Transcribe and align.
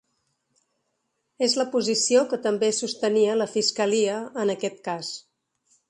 És 1.47 1.53
la 1.59 1.65
posició 1.75 2.23
que 2.33 2.39
també 2.47 2.71
sostenia 2.79 3.37
la 3.43 3.49
fiscalia 3.53 4.17
en 4.47 4.57
aquest 4.59 4.83
cas. 4.91 5.15